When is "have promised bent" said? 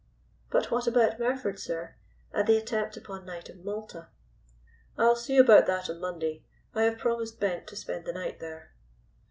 6.85-7.67